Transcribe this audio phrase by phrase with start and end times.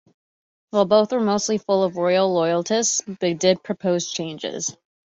[0.71, 4.75] While both were mostly full of royal loyalists, they did propose changes.